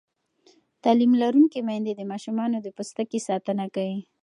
تعلیم 0.83 1.11
لرونکې 1.21 1.59
میندې 1.67 1.93
د 1.95 2.01
ماشومانو 2.11 2.57
د 2.61 2.67
پوستکي 2.77 3.19
ساتنه 3.27 3.65
کوي. 3.75 3.99